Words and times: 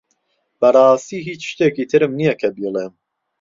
بەڕاستی 0.59 1.25
هیچ 1.27 1.41
شتێکی 1.51 1.85
ترم 1.91 2.11
نییە 2.19 2.33
کە 2.41 2.47
بیڵێم. 2.55 2.93